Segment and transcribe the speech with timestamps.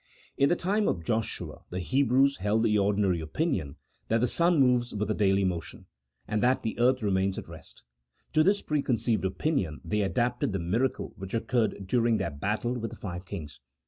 [0.35, 3.75] In the time of Joshua the Hebrews held the ordinary opinion
[4.07, 5.85] that the sun moves with a daily motion,
[6.27, 7.83] and that the earth remains at rest;
[8.33, 12.97] to this preconceived opinion they adapted the miracle which occurred during their battle with the
[12.97, 13.59] five kings.